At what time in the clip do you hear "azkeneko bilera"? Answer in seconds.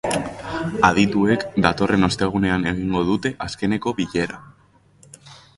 3.49-4.45